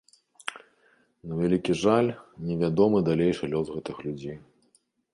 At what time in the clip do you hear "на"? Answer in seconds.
1.33-1.37